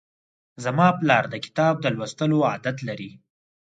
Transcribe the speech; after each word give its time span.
زما 0.63 0.87
پلار 0.99 1.23
د 1.29 1.35
کتاب 1.45 1.73
د 1.81 1.85
لوستلو 1.95 2.37
عادت 2.49 2.77
لري. 2.87 3.11